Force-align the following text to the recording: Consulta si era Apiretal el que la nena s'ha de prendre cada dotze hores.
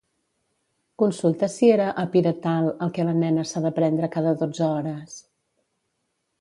Consulta 1.01 1.45
si 1.55 1.69
era 1.75 1.91
Apiretal 2.05 2.71
el 2.87 2.95
que 2.97 3.07
la 3.11 3.15
nena 3.21 3.45
s'ha 3.53 3.63
de 3.69 3.75
prendre 3.79 4.13
cada 4.19 4.35
dotze 4.43 4.67
hores. 4.73 5.23